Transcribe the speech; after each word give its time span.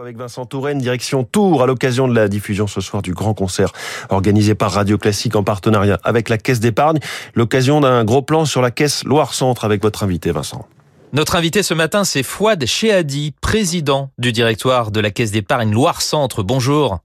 Avec 0.00 0.16
Vincent 0.16 0.46
Touraine, 0.46 0.78
direction 0.78 1.24
Tours, 1.24 1.60
à 1.60 1.66
l'occasion 1.66 2.06
de 2.06 2.14
la 2.14 2.28
diffusion 2.28 2.68
ce 2.68 2.80
soir 2.80 3.02
du 3.02 3.12
grand 3.12 3.34
concert 3.34 3.72
organisé 4.10 4.54
par 4.54 4.70
Radio 4.70 4.96
Classique 4.96 5.34
en 5.34 5.42
partenariat 5.42 5.98
avec 6.04 6.28
la 6.28 6.38
Caisse 6.38 6.60
d'épargne. 6.60 6.98
L'occasion 7.34 7.80
d'un 7.80 8.04
gros 8.04 8.22
plan 8.22 8.44
sur 8.44 8.62
la 8.62 8.70
Caisse 8.70 9.02
Loire-Centre 9.02 9.64
avec 9.64 9.82
votre 9.82 10.04
invité, 10.04 10.30
Vincent. 10.30 10.68
Notre 11.12 11.34
invité 11.34 11.64
ce 11.64 11.74
matin, 11.74 12.04
c'est 12.04 12.22
Fouad 12.22 12.64
Chehadi, 12.64 13.34
président 13.40 14.10
du 14.18 14.30
directoire 14.30 14.92
de 14.92 15.00
la 15.00 15.10
Caisse 15.10 15.32
d'épargne 15.32 15.72
Loire-Centre. 15.72 16.44
Bonjour. 16.44 17.00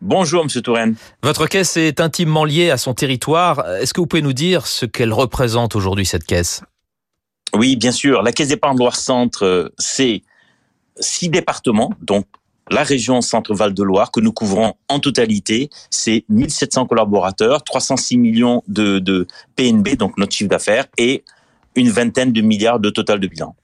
Bonjour, 0.00 0.42
Monsieur 0.42 0.62
Touraine. 0.62 0.96
Votre 1.22 1.46
caisse 1.46 1.76
est 1.76 2.00
intimement 2.00 2.44
liée 2.44 2.70
à 2.70 2.76
son 2.76 2.92
territoire. 2.92 3.64
Est-ce 3.80 3.94
que 3.94 4.00
vous 4.00 4.08
pouvez 4.08 4.22
nous 4.22 4.32
dire 4.32 4.66
ce 4.66 4.84
qu'elle 4.84 5.12
représente 5.12 5.76
aujourd'hui, 5.76 6.06
cette 6.06 6.24
caisse? 6.24 6.62
Oui, 7.54 7.76
bien 7.76 7.92
sûr. 7.92 8.22
La 8.22 8.32
Caisse 8.32 8.48
d'épargne 8.48 8.78
Loire-Centre, 8.78 9.44
euh, 9.44 9.68
c'est 9.78 10.22
six 11.00 11.28
départements, 11.28 11.92
donc 12.00 12.26
la 12.70 12.84
région 12.84 13.20
Centre-Val 13.20 13.74
de 13.74 13.82
Loire 13.82 14.10
que 14.12 14.20
nous 14.20 14.32
couvrons 14.32 14.74
en 14.88 15.00
totalité, 15.00 15.70
c'est 15.90 16.24
1700 16.28 16.86
collaborateurs, 16.86 17.64
306 17.64 18.16
millions 18.16 18.62
de, 18.68 19.00
de 19.00 19.26
PNB, 19.56 19.96
donc 19.96 20.16
notre 20.18 20.32
chiffre 20.34 20.50
d'affaires, 20.50 20.86
et 20.96 21.24
une 21.74 21.90
vingtaine 21.90 22.32
de 22.32 22.40
milliards 22.40 22.80
de 22.80 22.90
total 22.90 23.18
de 23.20 23.26
bilan. 23.26 23.56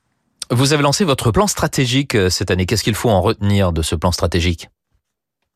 Vous 0.50 0.72
avez 0.72 0.82
lancé 0.82 1.04
votre 1.04 1.30
plan 1.30 1.46
stratégique 1.46 2.14
euh, 2.14 2.30
cette 2.30 2.50
année. 2.50 2.66
Qu'est-ce 2.66 2.84
qu'il 2.84 2.94
faut 2.94 3.10
en 3.10 3.20
retenir 3.20 3.72
de 3.72 3.82
ce 3.82 3.96
plan 3.96 4.12
stratégique? 4.12 4.68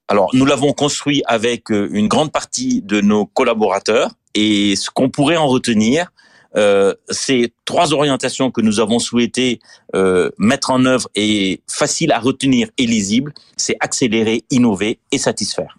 Alors, 0.08 0.30
nous 0.32 0.44
l'avons 0.44 0.72
construit 0.72 1.22
avec 1.26 1.70
euh, 1.70 1.88
une 1.92 2.08
grande 2.08 2.32
partie 2.32 2.82
de 2.82 3.00
nos 3.00 3.26
collaborateurs, 3.26 4.10
et 4.34 4.74
ce 4.74 4.90
qu'on 4.90 5.08
pourrait 5.08 5.36
en 5.36 5.46
retenir, 5.46 6.10
euh, 6.56 6.94
ces 7.08 7.52
trois 7.64 7.92
orientations 7.92 8.50
que 8.50 8.60
nous 8.60 8.80
avons 8.80 8.98
souhaité 8.98 9.60
euh, 9.94 10.30
mettre 10.38 10.70
en 10.70 10.84
œuvre 10.84 11.08
et 11.14 11.62
facile 11.68 12.12
à 12.12 12.18
retenir 12.18 12.68
et 12.78 12.86
lisible, 12.86 13.32
c'est 13.56 13.76
accélérer, 13.80 14.44
innover 14.50 14.98
et 15.12 15.18
satisfaire. 15.18 15.78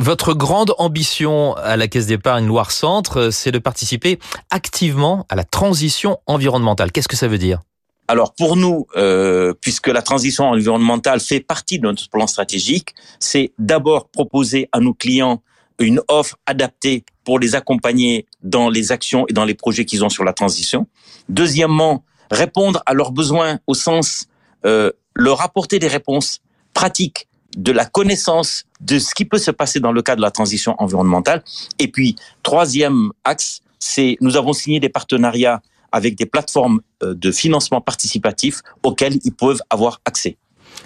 Votre 0.00 0.34
grande 0.34 0.74
ambition 0.78 1.54
à 1.54 1.76
la 1.76 1.86
Caisse 1.86 2.06
d'épargne 2.06 2.46
Loire-Centre, 2.46 3.30
c'est 3.30 3.52
de 3.52 3.60
participer 3.60 4.18
activement 4.50 5.24
à 5.28 5.36
la 5.36 5.44
transition 5.44 6.18
environnementale. 6.26 6.90
Qu'est-ce 6.90 7.08
que 7.08 7.16
ça 7.16 7.28
veut 7.28 7.38
dire? 7.38 7.60
Alors 8.06 8.34
pour 8.34 8.56
nous, 8.56 8.86
euh, 8.96 9.54
puisque 9.60 9.88
la 9.88 10.02
transition 10.02 10.44
environnementale 10.44 11.20
fait 11.20 11.40
partie 11.40 11.78
de 11.78 11.84
notre 11.84 12.08
plan 12.10 12.26
stratégique, 12.26 12.94
c'est 13.18 13.52
d'abord 13.58 14.08
proposer 14.08 14.68
à 14.72 14.80
nos 14.80 14.92
clients 14.92 15.42
une 15.78 16.00
offre 16.08 16.36
adaptée 16.46 17.04
pour 17.24 17.38
les 17.38 17.54
accompagner 17.54 18.26
dans 18.42 18.68
les 18.68 18.92
actions 18.92 19.26
et 19.28 19.32
dans 19.32 19.44
les 19.44 19.54
projets 19.54 19.84
qu'ils 19.84 20.04
ont 20.04 20.08
sur 20.08 20.24
la 20.24 20.32
transition. 20.32 20.86
Deuxièmement, 21.28 22.04
répondre 22.30 22.82
à 22.86 22.94
leurs 22.94 23.12
besoins 23.12 23.58
au 23.66 23.74
sens 23.74 24.28
euh, 24.64 24.92
leur 25.14 25.42
apporter 25.42 25.78
des 25.78 25.88
réponses 25.88 26.40
pratiques 26.74 27.28
de 27.56 27.72
la 27.72 27.84
connaissance 27.84 28.64
de 28.80 28.98
ce 28.98 29.14
qui 29.14 29.24
peut 29.24 29.38
se 29.38 29.50
passer 29.50 29.80
dans 29.80 29.92
le 29.92 30.02
cadre 30.02 30.18
de 30.18 30.22
la 30.22 30.30
transition 30.30 30.74
environnementale. 30.78 31.42
Et 31.78 31.88
puis, 31.88 32.16
troisième 32.42 33.12
axe, 33.24 33.60
c'est 33.78 34.16
nous 34.20 34.36
avons 34.36 34.52
signé 34.52 34.80
des 34.80 34.88
partenariats 34.88 35.62
avec 35.92 36.16
des 36.16 36.26
plateformes 36.26 36.80
euh, 37.02 37.14
de 37.14 37.30
financement 37.30 37.80
participatif 37.80 38.62
auxquelles 38.82 39.18
ils 39.24 39.34
peuvent 39.34 39.60
avoir 39.70 40.00
accès. 40.04 40.36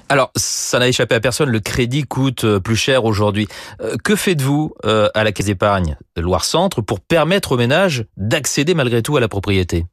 Alors, 0.08 0.30
ça 0.36 0.78
n'a 0.78 0.88
échappé 0.88 1.14
à 1.14 1.20
personne, 1.20 1.50
le 1.50 1.60
crédit 1.60 2.04
coûte 2.04 2.44
euh, 2.44 2.60
plus 2.60 2.76
cher 2.76 3.04
aujourd'hui. 3.04 3.46
Euh, 3.82 3.96
que 4.02 4.16
faites-vous 4.16 4.72
euh, 4.86 5.08
à 5.14 5.22
la 5.22 5.32
Caisse 5.32 5.46
d'épargne 5.46 5.98
Loire-Centre 6.16 6.80
pour 6.80 7.00
permettre 7.00 7.52
aux 7.52 7.56
ménages 7.58 8.06
d'accéder 8.16 8.72
malgré 8.72 9.02
tout 9.02 9.16
à 9.18 9.20
la 9.20 9.28
propriété? 9.28 9.84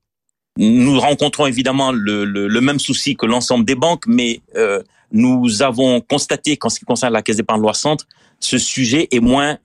Nous 0.58 0.98
rencontrons 1.02 1.48
évidemment 1.48 1.92
le, 1.92 2.24
le, 2.24 2.62
même 2.62 2.80
souci 2.80 3.18
que 3.18 3.26
l'ensemble 3.26 3.66
des 3.66 3.76
banques, 3.76 4.08
mais 4.08 4.42
nous 5.12 5.62
avons 5.62 6.00
constaté 6.00 6.56
qu'en 6.56 6.70
ce 6.70 6.80
qui 6.80 6.86
concerne 6.86 7.12
la 7.12 7.22
Caisse 7.22 7.36
d'épargne 7.36 7.60
Loire-Centre, 7.60 8.06
ce 8.40 8.58
sujet 8.58 9.10
est 9.12 9.20
moins 9.20 9.58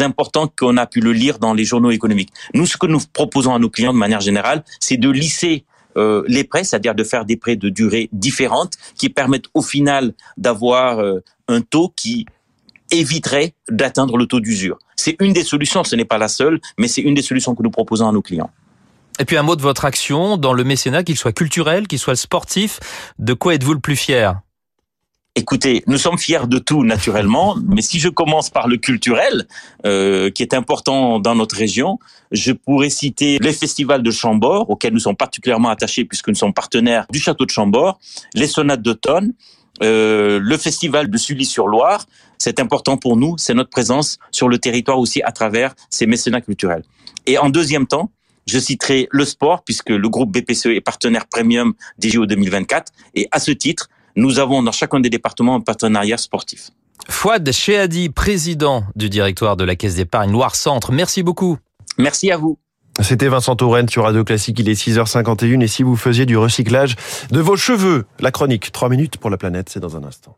important 0.00 0.50
qu'on 0.58 0.78
a 0.78 0.86
pu 0.86 1.00
le 1.00 1.12
lire 1.12 1.38
dans 1.38 1.52
les 1.52 1.64
journaux 1.64 1.90
économiques. 1.90 2.30
Nous, 2.54 2.64
ce 2.64 2.78
que 2.78 2.86
nous 2.86 3.00
proposons 3.12 3.54
à 3.54 3.58
nos 3.58 3.68
clients 3.68 3.92
de 3.92 3.98
manière 3.98 4.22
générale, 4.22 4.64
c'est 4.80 4.96
de 4.96 5.10
lisser 5.10 5.66
euh, 5.96 6.22
les 6.26 6.44
prêts, 6.44 6.64
c'est-à-dire 6.64 6.94
de 6.94 7.04
faire 7.04 7.24
des 7.24 7.36
prêts 7.36 7.56
de 7.56 7.68
durée 7.68 8.08
différente 8.12 8.74
qui 8.96 9.08
permettent 9.08 9.48
au 9.54 9.62
final 9.62 10.14
d'avoir 10.36 11.00
euh, 11.00 11.20
un 11.48 11.60
taux 11.60 11.92
qui 11.94 12.26
éviterait 12.90 13.54
d'atteindre 13.68 14.16
le 14.16 14.26
taux 14.26 14.40
d'usure. 14.40 14.78
C'est 14.96 15.16
une 15.20 15.32
des 15.32 15.44
solutions, 15.44 15.84
ce 15.84 15.96
n'est 15.96 16.04
pas 16.04 16.18
la 16.18 16.28
seule, 16.28 16.60
mais 16.78 16.88
c'est 16.88 17.02
une 17.02 17.14
des 17.14 17.22
solutions 17.22 17.54
que 17.54 17.62
nous 17.62 17.70
proposons 17.70 18.08
à 18.08 18.12
nos 18.12 18.22
clients. 18.22 18.50
Et 19.18 19.24
puis 19.24 19.36
un 19.36 19.42
mot 19.42 19.56
de 19.56 19.62
votre 19.62 19.84
action 19.84 20.36
dans 20.36 20.52
le 20.52 20.64
mécénat, 20.64 21.04
qu'il 21.04 21.16
soit 21.16 21.32
culturel, 21.32 21.86
qu'il 21.86 21.98
soit 21.98 22.16
sportif. 22.16 22.80
De 23.18 23.32
quoi 23.32 23.54
êtes-vous 23.54 23.74
le 23.74 23.80
plus 23.80 23.96
fier? 23.96 24.40
Écoutez, 25.36 25.82
nous 25.88 25.98
sommes 25.98 26.16
fiers 26.16 26.46
de 26.46 26.58
tout 26.58 26.84
naturellement, 26.84 27.56
mais 27.66 27.82
si 27.82 27.98
je 27.98 28.08
commence 28.08 28.50
par 28.50 28.68
le 28.68 28.76
culturel, 28.76 29.48
euh, 29.84 30.30
qui 30.30 30.44
est 30.44 30.54
important 30.54 31.18
dans 31.18 31.34
notre 31.34 31.56
région, 31.56 31.98
je 32.30 32.52
pourrais 32.52 32.88
citer 32.88 33.38
les 33.40 33.52
festivals 33.52 34.04
de 34.04 34.12
Chambord, 34.12 34.70
auxquels 34.70 34.92
nous 34.92 35.00
sommes 35.00 35.16
particulièrement 35.16 35.70
attachés 35.70 36.04
puisque 36.04 36.28
nous 36.28 36.36
sommes 36.36 36.54
partenaires 36.54 37.04
du 37.10 37.18
château 37.18 37.46
de 37.46 37.50
Chambord, 37.50 37.98
les 38.34 38.46
sonates 38.46 38.82
d'automne, 38.82 39.34
euh, 39.82 40.38
le 40.40 40.56
festival 40.56 41.10
de 41.10 41.18
Sully-sur-Loire. 41.18 42.06
C'est 42.38 42.60
important 42.60 42.96
pour 42.96 43.16
nous, 43.16 43.36
c'est 43.36 43.54
notre 43.54 43.70
présence 43.70 44.20
sur 44.30 44.48
le 44.48 44.58
territoire 44.58 45.00
aussi 45.00 45.20
à 45.22 45.32
travers 45.32 45.74
ces 45.90 46.06
mécénats 46.06 46.42
culturels. 46.42 46.84
Et 47.26 47.38
en 47.38 47.50
deuxième 47.50 47.88
temps, 47.88 48.12
je 48.46 48.58
citerai 48.60 49.08
le 49.10 49.24
sport, 49.24 49.64
puisque 49.64 49.90
le 49.90 50.08
groupe 50.08 50.30
BPCE 50.30 50.66
est 50.66 50.80
partenaire 50.80 51.26
premium 51.26 51.74
des 51.98 52.10
JO 52.10 52.26
2024. 52.26 52.92
Et 53.14 53.26
à 53.32 53.40
ce 53.40 53.50
titre, 53.50 53.88
nous 54.16 54.38
avons 54.38 54.62
dans 54.62 54.72
chacun 54.72 55.00
des 55.00 55.10
départements 55.10 55.56
un 55.56 55.60
partenariat 55.60 56.16
sportif. 56.16 56.70
Fouad 57.08 57.50
Chehadi, 57.50 58.08
président 58.08 58.84
du 58.96 59.10
directoire 59.10 59.56
de 59.56 59.64
la 59.64 59.76
Caisse 59.76 59.96
d'épargne 59.96 60.32
Loire-Centre. 60.32 60.92
Merci 60.92 61.22
beaucoup. 61.22 61.58
Merci 61.98 62.30
à 62.30 62.36
vous. 62.36 62.58
C'était 63.00 63.28
Vincent 63.28 63.56
Touraine 63.56 63.88
sur 63.88 64.04
Radio 64.04 64.22
Classique, 64.22 64.60
il 64.60 64.68
est 64.68 64.80
6h51 64.80 65.60
et 65.60 65.66
si 65.66 65.82
vous 65.82 65.96
faisiez 65.96 66.26
du 66.26 66.36
recyclage 66.36 66.94
de 67.30 67.40
vos 67.40 67.56
cheveux, 67.56 68.06
la 68.20 68.30
chronique 68.30 68.70
3 68.70 68.88
minutes 68.88 69.16
pour 69.16 69.30
la 69.30 69.36
planète, 69.36 69.68
c'est 69.68 69.80
dans 69.80 69.96
un 69.96 70.04
instant. 70.04 70.36